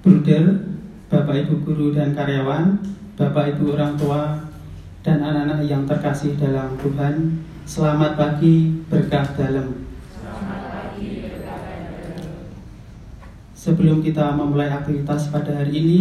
Bruder, 0.00 0.56
Bapak 1.12 1.44
Ibu 1.44 1.60
guru 1.60 1.92
dan 1.92 2.16
karyawan, 2.16 2.72
Bapak 3.20 3.52
Ibu 3.52 3.76
orang 3.76 4.00
tua, 4.00 4.32
dan 5.04 5.20
anak-anak 5.20 5.60
yang 5.68 5.84
terkasih 5.84 6.40
dalam 6.40 6.72
Tuhan, 6.80 7.44
selamat 7.68 8.16
pagi 8.16 8.80
berkah 8.88 9.28
dalam. 9.36 9.84
Sebelum 13.52 14.00
kita 14.00 14.32
memulai 14.32 14.72
aktivitas 14.72 15.28
pada 15.28 15.52
hari 15.52 15.84
ini, 15.84 15.98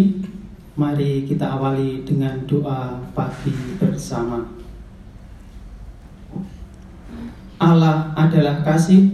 mari 0.79 1.27
kita 1.27 1.59
awali 1.59 2.07
dengan 2.07 2.39
doa 2.47 3.03
pagi 3.11 3.51
bersama. 3.83 4.47
Allah 7.59 8.15
adalah 8.15 8.63
kasih, 8.63 9.11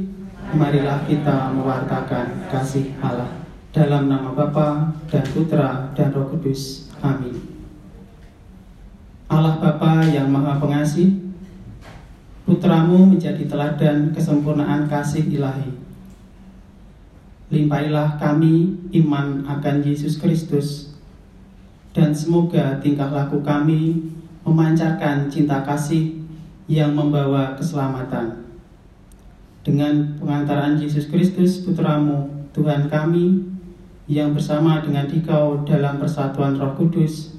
marilah 0.53 1.01
kita 1.09 1.49
mewartakan 1.57 2.45
kasih 2.53 2.93
Allah. 3.01 3.44
Dalam 3.75 4.07
nama 4.07 4.31
Bapa 4.31 4.87
dan 5.11 5.27
Putra 5.35 5.91
dan 5.91 6.07
Roh 6.15 6.31
Kudus. 6.31 6.87
Amin. 7.03 7.35
Allah 9.27 9.59
Bapa 9.59 9.99
yang 10.07 10.31
Maha 10.31 10.55
Pengasih, 10.63 11.11
Putramu 12.47 13.03
menjadi 13.03 13.43
teladan 13.43 14.15
kesempurnaan 14.15 14.87
kasih 14.87 15.27
ilahi. 15.27 15.75
Limpailah 17.51 18.15
kami 18.15 18.79
iman 19.03 19.43
akan 19.43 19.83
Yesus 19.83 20.23
Kristus, 20.23 20.95
dan 21.91 22.15
semoga 22.15 22.79
tingkah 22.79 23.11
laku 23.11 23.43
kami 23.43 24.07
memancarkan 24.47 25.27
cinta 25.27 25.67
kasih 25.67 26.23
yang 26.71 26.95
membawa 26.95 27.59
keselamatan. 27.59 28.39
Dengan 29.67 30.15
pengantaran 30.15 30.79
Yesus 30.79 31.11
Kristus, 31.11 31.59
Putramu, 31.59 32.47
Tuhan 32.55 32.87
kami, 32.87 33.54
yang 34.05 34.37
bersama 34.37 34.85
dengan 34.85 35.09
dikau 35.09 35.65
dalam 35.65 35.97
persatuan 35.97 36.53
roh 36.61 36.77
kudus, 36.77 37.33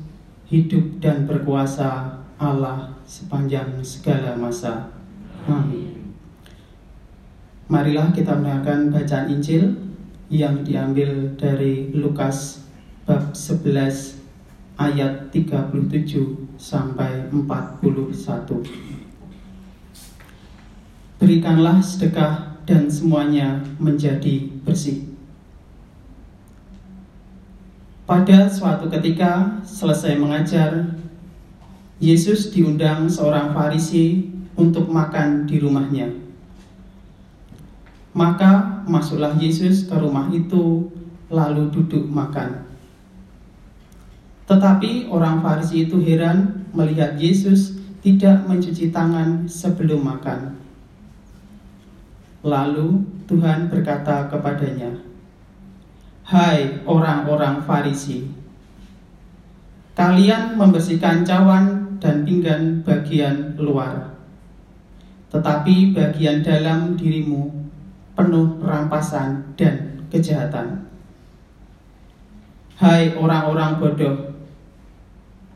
hidup 0.50 0.98
dan 0.98 1.22
berkuasa 1.26 2.18
Allah 2.42 2.90
sepanjang 3.06 3.78
segala 3.86 4.34
masa. 4.34 4.90
Amin. 5.46 6.14
Marilah 7.70 8.10
kita 8.10 8.34
mendengarkan 8.34 8.90
bacaan 8.90 9.30
Injil 9.30 9.74
yang 10.30 10.66
diambil 10.66 11.34
dari 11.38 11.94
Lukas 11.94 12.66
bab 13.06 13.30
11 13.30 14.18
ayat 14.78 15.30
37 15.30 16.58
sampai 16.58 17.30
41. 17.30 17.82
Berikanlah 21.16 21.78
sedekah 21.80 22.60
dan 22.66 22.90
semuanya 22.90 23.62
menjadi 23.78 24.50
bersih. 24.66 25.15
Pada 28.06 28.46
suatu 28.46 28.86
ketika 28.86 29.58
selesai 29.66 30.14
mengajar, 30.14 30.94
Yesus 31.98 32.54
diundang 32.54 33.10
seorang 33.10 33.50
Farisi 33.50 34.30
untuk 34.54 34.86
makan 34.86 35.42
di 35.42 35.58
rumahnya. 35.58 36.14
Maka 38.14 38.86
masuklah 38.86 39.34
Yesus 39.34 39.90
ke 39.90 39.96
rumah 39.98 40.30
itu, 40.30 40.86
lalu 41.26 41.66
duduk 41.74 42.06
makan. 42.06 42.70
Tetapi 44.46 45.10
orang 45.10 45.42
Farisi 45.42 45.90
itu 45.90 45.98
heran 45.98 46.62
melihat 46.70 47.18
Yesus 47.18 47.74
tidak 48.06 48.46
mencuci 48.46 48.94
tangan 48.94 49.50
sebelum 49.50 50.06
makan. 50.06 50.54
Lalu 52.46 53.02
Tuhan 53.26 53.66
berkata 53.66 54.30
kepadanya, 54.30 55.05
Hai 56.26 56.82
orang-orang 56.82 57.62
Farisi, 57.62 58.26
kalian 59.94 60.58
membersihkan 60.58 61.22
cawan 61.22 61.94
dan 62.02 62.26
pinggan 62.26 62.82
bagian 62.82 63.54
luar, 63.54 64.10
tetapi 65.30 65.94
bagian 65.94 66.42
dalam 66.42 66.98
dirimu 66.98 67.46
penuh 68.18 68.58
rampasan 68.58 69.54
dan 69.54 70.02
kejahatan. 70.10 70.90
Hai 72.74 73.14
orang-orang 73.14 73.78
bodoh, 73.78 74.34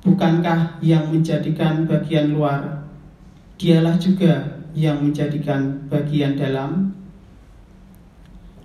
bukankah 0.07 0.79
yang 0.79 1.11
menjadikan 1.11 1.83
bagian 1.83 2.31
luar, 2.31 2.87
dialah 3.59 3.99
juga 3.99 4.63
yang 4.79 5.03
menjadikan 5.03 5.91
bagian 5.91 6.39
dalam? 6.39 6.95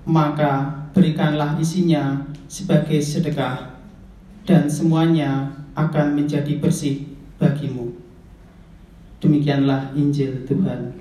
Maka 0.06 0.85
berikanlah 0.96 1.60
isinya 1.60 2.24
sebagai 2.48 3.04
sedekah, 3.04 3.76
dan 4.48 4.72
semuanya 4.72 5.52
akan 5.76 6.16
menjadi 6.16 6.56
bersih 6.56 7.04
bagimu. 7.36 7.92
Demikianlah 9.20 9.92
Injil 9.92 10.48
Tuhan. 10.48 10.96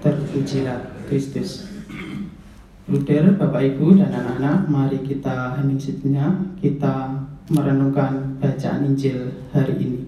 Terpujilah 0.00 1.04
Kristus. 1.04 1.68
Luder, 2.88 3.36
Bapak 3.36 3.60
Ibu 3.76 4.00
dan 4.00 4.08
anak-anak, 4.10 4.66
mari 4.66 4.98
kita 5.04 5.60
hening 5.60 5.76
sejenak, 5.76 6.56
kita 6.58 7.12
merenungkan 7.52 8.40
bacaan 8.40 8.88
Injil 8.88 9.30
hari 9.52 9.76
ini. 9.76 10.00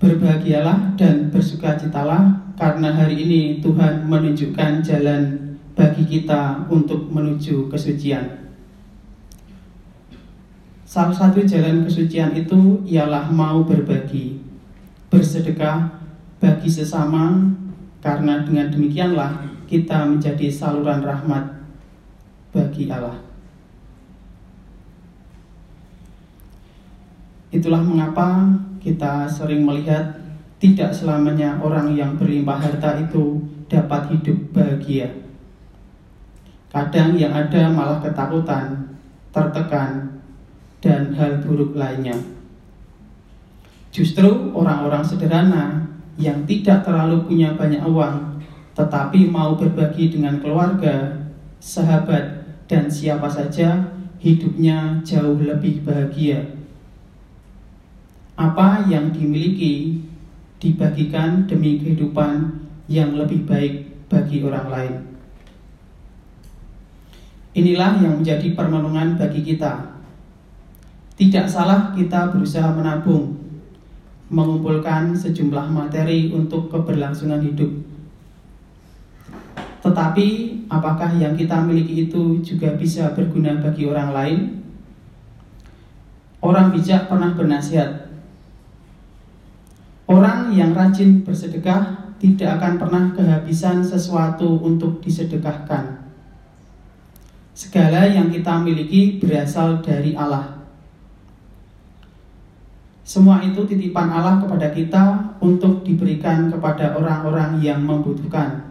Berbahagialah 0.00 0.96
dan 0.96 1.28
bersukacitalah 1.28 2.43
karena 2.54 2.94
hari 2.94 3.18
ini 3.26 3.40
Tuhan 3.58 4.06
menunjukkan 4.06 4.82
jalan 4.82 5.22
bagi 5.74 6.06
kita 6.06 6.70
untuk 6.70 7.10
menuju 7.10 7.66
kesucian. 7.66 8.46
Salah 10.86 11.10
satu 11.10 11.42
jalan 11.42 11.82
kesucian 11.82 12.30
itu 12.38 12.78
ialah 12.86 13.26
mau 13.26 13.66
berbagi, 13.66 14.38
bersedekah 15.10 15.90
bagi 16.38 16.70
sesama, 16.70 17.50
karena 17.98 18.46
dengan 18.46 18.70
demikianlah 18.70 19.42
kita 19.66 20.06
menjadi 20.06 20.46
saluran 20.46 21.02
rahmat 21.02 21.66
bagi 22.54 22.86
Allah. 22.86 23.18
Itulah 27.50 27.82
mengapa 27.82 28.54
kita 28.78 29.26
sering 29.26 29.66
melihat 29.66 30.23
tidak 30.64 30.96
selamanya 30.96 31.60
orang 31.60 31.92
yang 31.92 32.16
berlimpah 32.16 32.56
harta 32.56 32.96
itu 32.96 33.36
dapat 33.68 34.16
hidup 34.16 34.56
bahagia. 34.56 35.12
Kadang 36.72 37.20
yang 37.20 37.36
ada 37.36 37.68
malah 37.68 38.00
ketakutan, 38.00 38.96
tertekan, 39.28 40.24
dan 40.80 41.12
hal 41.12 41.44
buruk 41.44 41.76
lainnya. 41.76 42.16
Justru 43.92 44.56
orang-orang 44.56 45.04
sederhana 45.04 45.84
yang 46.16 46.48
tidak 46.48 46.80
terlalu 46.80 47.28
punya 47.28 47.52
banyak 47.52 47.84
uang, 47.84 48.40
tetapi 48.72 49.28
mau 49.28 49.60
berbagi 49.60 50.16
dengan 50.16 50.40
keluarga, 50.40 51.28
sahabat, 51.60 52.40
dan 52.64 52.88
siapa 52.88 53.28
saja, 53.28 53.84
hidupnya 54.16 55.04
jauh 55.04 55.36
lebih 55.36 55.84
bahagia. 55.84 56.56
Apa 58.40 58.88
yang 58.88 59.12
dimiliki 59.12 60.00
dibagikan 60.64 61.44
demi 61.44 61.76
kehidupan 61.76 62.64
yang 62.88 63.12
lebih 63.12 63.44
baik 63.44 64.08
bagi 64.08 64.40
orang 64.40 64.68
lain. 64.72 64.94
Inilah 67.52 68.00
yang 68.00 68.24
menjadi 68.24 68.56
permenungan 68.56 69.20
bagi 69.20 69.44
kita. 69.44 70.00
Tidak 71.14 71.46
salah 71.46 71.92
kita 71.92 72.32
berusaha 72.32 72.66
menabung, 72.74 73.38
mengumpulkan 74.32 75.14
sejumlah 75.14 75.70
materi 75.70 76.32
untuk 76.34 76.72
keberlangsungan 76.72 77.38
hidup. 77.44 77.70
Tetapi, 79.84 80.26
apakah 80.72 81.12
yang 81.20 81.36
kita 81.36 81.60
miliki 81.60 82.08
itu 82.08 82.40
juga 82.40 82.72
bisa 82.74 83.12
berguna 83.12 83.60
bagi 83.60 83.84
orang 83.84 84.10
lain? 84.10 84.38
Orang 86.40 86.72
bijak 86.72 87.06
pernah 87.06 87.36
bernasihat, 87.36 88.10
Orang 90.04 90.52
yang 90.52 90.76
rajin 90.76 91.24
bersedekah 91.24 92.14
tidak 92.20 92.60
akan 92.60 92.76
pernah 92.76 93.04
kehabisan 93.16 93.80
sesuatu 93.80 94.60
untuk 94.60 95.00
disedekahkan. 95.00 96.04
Segala 97.56 98.04
yang 98.08 98.28
kita 98.28 98.60
miliki 98.60 99.16
berasal 99.16 99.80
dari 99.80 100.12
Allah. 100.12 100.60
Semua 103.04 103.44
itu 103.44 103.64
titipan 103.68 104.08
Allah 104.08 104.40
kepada 104.40 104.72
kita 104.72 105.04
untuk 105.40 105.84
diberikan 105.84 106.48
kepada 106.48 106.96
orang-orang 106.96 107.60
yang 107.60 107.84
membutuhkan. 107.84 108.64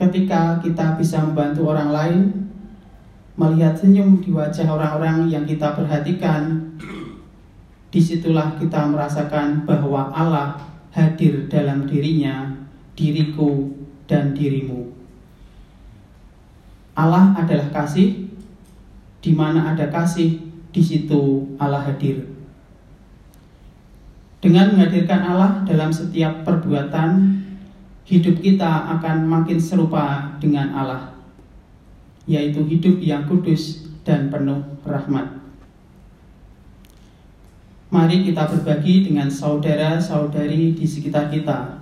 Ketika 0.00 0.56
kita 0.64 0.96
bisa 0.96 1.20
membantu 1.20 1.68
orang 1.68 1.90
lain, 1.92 2.20
melihat 3.38 3.76
senyum 3.76 4.18
di 4.18 4.32
wajah 4.32 4.64
orang-orang 4.64 5.28
yang 5.28 5.44
kita 5.44 5.76
perhatikan, 5.76 6.72
di 7.88 8.00
situlah 8.00 8.56
kita 8.60 8.84
merasakan 8.92 9.64
bahwa 9.64 10.12
Allah 10.12 10.60
hadir 10.92 11.48
dalam 11.48 11.88
dirinya, 11.88 12.52
diriku, 12.92 13.72
dan 14.04 14.36
dirimu. 14.36 14.92
Allah 16.98 17.32
adalah 17.38 17.70
kasih, 17.70 18.28
di 19.22 19.32
mana 19.32 19.72
ada 19.72 19.86
kasih, 19.88 20.42
di 20.74 20.82
situ 20.82 21.46
Allah 21.56 21.86
hadir. 21.86 22.26
Dengan 24.38 24.74
menghadirkan 24.74 25.22
Allah 25.34 25.62
dalam 25.62 25.90
setiap 25.90 26.42
perbuatan, 26.42 27.38
hidup 28.06 28.38
kita 28.42 28.98
akan 28.98 29.26
makin 29.26 29.58
serupa 29.58 30.36
dengan 30.42 30.74
Allah, 30.74 31.14
yaitu 32.26 32.66
hidup 32.66 32.98
yang 32.98 33.26
kudus 33.26 33.86
dan 34.02 34.32
penuh 34.32 34.62
rahmat. 34.82 35.37
Mari 37.88 38.20
kita 38.20 38.44
berbagi 38.44 39.08
dengan 39.08 39.32
saudara-saudari 39.32 40.76
di 40.76 40.84
sekitar 40.84 41.32
kita. 41.32 41.80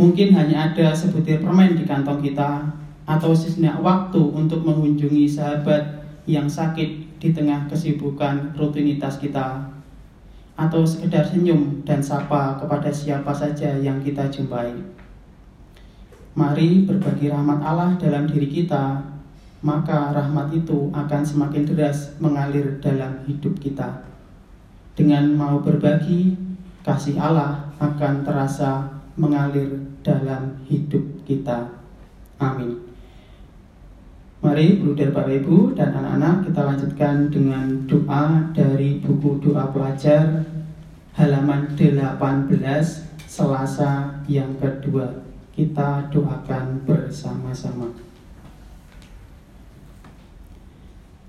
Mungkin 0.00 0.32
hanya 0.32 0.72
ada 0.72 0.96
sebutir 0.96 1.44
permen 1.44 1.76
di 1.76 1.84
kantong 1.84 2.24
kita, 2.24 2.72
atau 3.10 3.34
sejenak 3.34 3.82
waktu 3.82 4.22
untuk 4.22 4.62
mengunjungi 4.62 5.26
sahabat 5.26 5.82
yang 6.30 6.46
sakit 6.46 7.18
di 7.18 7.34
tengah 7.34 7.66
kesibukan 7.66 8.54
rutinitas 8.54 9.18
kita 9.18 9.66
atau 10.54 10.84
sekedar 10.84 11.24
senyum 11.26 11.82
dan 11.82 11.98
sapa 11.98 12.54
kepada 12.60 12.92
siapa 12.92 13.32
saja 13.32 13.74
yang 13.80 13.98
kita 14.04 14.28
jumpai. 14.28 14.70
Mari 16.36 16.86
berbagi 16.86 17.32
rahmat 17.32 17.58
Allah 17.64 17.98
dalam 17.98 18.28
diri 18.30 18.46
kita, 18.46 19.02
maka 19.64 20.14
rahmat 20.14 20.52
itu 20.54 20.92
akan 20.94 21.22
semakin 21.24 21.64
deras 21.66 22.14
mengalir 22.22 22.78
dalam 22.78 23.24
hidup 23.26 23.56
kita. 23.58 24.06
Dengan 25.00 25.32
mau 25.32 25.64
berbagi, 25.64 26.36
kasih 26.84 27.16
Allah 27.16 27.72
akan 27.80 28.20
terasa 28.20 28.84
mengalir 29.16 29.80
dalam 30.04 30.60
hidup 30.68 31.24
kita. 31.24 31.72
Amin. 32.36 32.76
Mari 34.44 34.76
Bruder 34.76 35.08
Bapak 35.08 35.40
Ibu 35.40 35.72
dan 35.72 35.96
anak-anak 35.96 36.44
kita 36.44 36.60
lanjutkan 36.68 37.16
dengan 37.32 37.88
doa 37.88 38.44
dari 38.52 39.00
buku 39.00 39.40
doa 39.40 39.72
pelajar 39.72 40.44
halaman 41.16 41.72
18 41.72 42.04
Selasa 43.24 44.20
yang 44.28 44.52
kedua. 44.60 45.08
Kita 45.56 46.12
doakan 46.12 46.84
bersama-sama. 46.84 47.88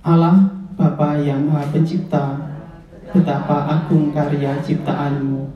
Allah 0.04 0.60
Bapa 0.76 1.24
yang 1.24 1.48
Maha 1.48 1.72
Pencipta, 1.72 2.52
betapa 3.12 3.68
agung 3.68 4.16
karya 4.16 4.64
ciptaanmu. 4.64 5.52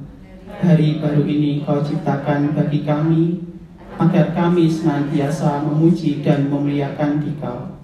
Hari 0.59 0.99
baru 0.99 1.23
ini 1.23 1.63
kau 1.63 1.79
ciptakan 1.79 2.51
bagi 2.51 2.83
kami 2.83 3.39
agar 3.95 4.35
kami 4.35 4.67
senantiasa 4.67 5.63
memuji 5.63 6.19
dan 6.19 6.51
memuliakan 6.51 7.23
Dikau. 7.23 7.79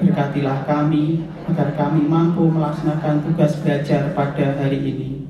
Berkatilah 0.00 0.64
kami 0.68 1.24
agar 1.48 1.76
kami 1.76 2.08
mampu 2.08 2.48
melaksanakan 2.48 3.24
tugas 3.24 3.60
belajar 3.60 4.12
pada 4.12 4.56
hari 4.60 4.80
ini. 4.80 5.28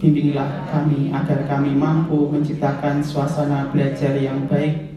Bimbinglah 0.00 0.68
kami 0.72 1.12
agar 1.12 1.44
kami 1.48 1.76
mampu 1.76 2.32
menciptakan 2.32 3.04
suasana 3.04 3.68
belajar 3.72 4.16
yang 4.16 4.48
baik 4.48 4.92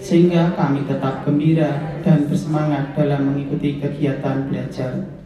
sehingga 0.00 0.52
kami 0.52 0.84
tetap 0.84 1.24
gembira 1.24 2.00
dan 2.04 2.28
bersemangat 2.28 2.92
dalam 2.92 3.32
mengikuti 3.32 3.80
kegiatan 3.80 4.52
belajar. 4.52 5.23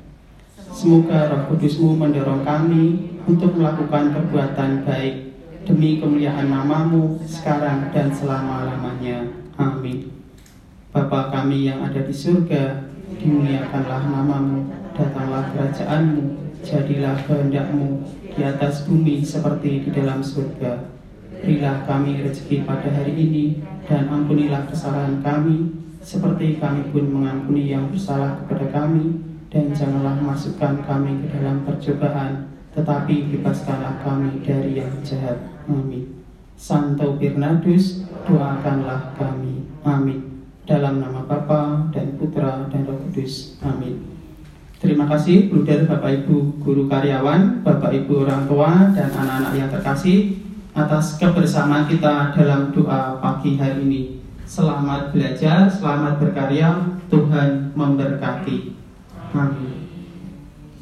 Semoga 0.68 1.32
Roh 1.32 1.42
Kudusmu 1.52 1.96
mendorong 1.96 2.44
kami 2.44 3.12
untuk 3.24 3.56
melakukan 3.56 4.14
perbuatan 4.14 4.84
baik 4.84 5.28
demi 5.68 6.00
kemuliaan 6.00 6.48
namamu 6.48 7.20
sekarang 7.28 7.92
dan 7.92 8.08
selama-lamanya. 8.08 9.28
Amin. 9.60 10.08
Bapa 10.88 11.28
kami 11.28 11.68
yang 11.68 11.84
ada 11.84 12.00
di 12.00 12.14
surga, 12.14 12.88
dimuliakanlah 13.20 14.08
namamu, 14.08 14.64
datanglah 14.96 15.52
kerajaanmu, 15.52 16.24
jadilah 16.64 17.20
kehendakmu 17.28 18.00
di 18.32 18.40
atas 18.40 18.88
bumi 18.88 19.20
seperti 19.20 19.84
di 19.84 19.90
dalam 19.92 20.24
surga. 20.24 20.96
Berilah 21.38 21.84
kami 21.84 22.24
rezeki 22.24 22.64
pada 22.64 22.88
hari 22.88 23.14
ini, 23.14 23.60
dan 23.84 24.08
ampunilah 24.08 24.66
kesalahan 24.66 25.20
kami, 25.20 25.70
seperti 26.00 26.56
kami 26.56 26.88
pun 26.90 27.04
mengampuni 27.12 27.68
yang 27.70 27.92
bersalah 27.92 28.40
kepada 28.42 28.72
kami, 28.72 29.27
dan 29.48 29.72
janganlah 29.72 30.16
masukkan 30.20 30.76
kami 30.84 31.24
ke 31.24 31.40
dalam 31.40 31.64
percobaan, 31.64 32.52
tetapi 32.76 33.32
bebaskanlah 33.32 33.96
kami 34.04 34.44
dari 34.44 34.76
yang 34.76 34.92
jahat. 35.00 35.40
Amin. 35.68 36.20
Santo 36.58 37.16
Bernardus, 37.16 38.04
doakanlah 38.28 39.14
kami. 39.16 39.64
Amin. 39.86 40.44
Dalam 40.68 41.00
nama 41.00 41.24
Bapa 41.24 41.88
dan 41.94 42.18
Putra 42.20 42.68
dan 42.68 42.84
Roh 42.84 43.00
Kudus. 43.08 43.56
Amin. 43.64 44.04
Terima 44.78 45.08
kasih, 45.10 45.50
Bruder, 45.50 45.88
Bapak 45.90 46.22
Ibu 46.22 46.62
guru 46.62 46.86
karyawan, 46.86 47.66
Bapak 47.66 47.90
Ibu 47.90 48.28
orang 48.28 48.46
tua, 48.46 48.70
dan 48.94 49.10
anak-anak 49.10 49.52
yang 49.58 49.70
terkasih 49.72 50.38
atas 50.70 51.18
kebersamaan 51.18 51.90
kita 51.90 52.30
dalam 52.36 52.70
doa 52.70 53.18
pagi 53.18 53.58
hari 53.58 53.82
ini. 53.82 54.02
Selamat 54.46 55.10
belajar, 55.10 55.66
selamat 55.66 56.22
berkarya, 56.22 56.78
Tuhan 57.10 57.74
memberkati. 57.74 58.77
Amin. 59.34 59.88